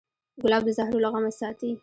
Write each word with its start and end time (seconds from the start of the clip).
ګلاب 0.43 0.63
د 0.65 0.69
زهرو 0.77 1.03
له 1.03 1.09
غمه 1.13 1.31
ساتي. 1.39 1.71